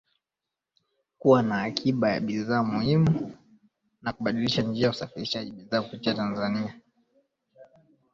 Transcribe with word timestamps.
kuwa 1.19 1.41
na 1.43 1.55
akiba 1.67 2.05
ya 2.09 2.19
bidhaa 2.19 2.63
muhimu 2.63 3.31
na 4.01 4.13
kubadilisha 4.13 4.61
njia 4.61 4.89
usafarishaji 4.89 5.51
bidhaa 5.51 5.81
kupitia 5.81 6.13
Tanzania. 6.13 6.81